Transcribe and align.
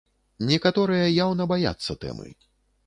Некаторыя 0.51 1.05
яўна 1.25 1.49
баяцца 1.53 1.99
тэмы. 2.07 2.27